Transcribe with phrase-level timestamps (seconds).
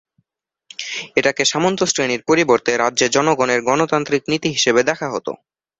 [1.15, 5.27] এটাকে সামন্ত শ্রেণীর পরিবর্তে রাজ্যে জনগণের গণতান্ত্রিক নীতি হিসেবে দেখা হত।